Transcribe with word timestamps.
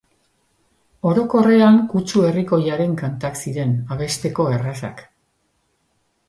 Orokorrean, 1.09 1.77
kutsu 1.91 2.23
herrikoiaren 2.29 2.97
kantak 3.03 3.37
ziren, 3.45 3.77
abesteko 3.97 4.49
errazak. 4.57 5.05